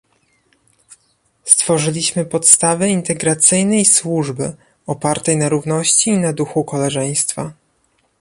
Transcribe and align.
Stworzyliśmy 1.43 2.25
podstawy 2.25 2.89
integracyjnej 2.89 3.85
służby 3.85 4.53
opartej 4.87 5.37
na 5.37 5.49
równości 5.49 6.09
i 6.11 6.17
na 6.17 6.33
duchu 6.33 6.63
koleżeństwa 6.63 7.51